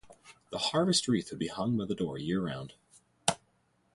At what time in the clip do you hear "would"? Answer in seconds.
1.29-1.37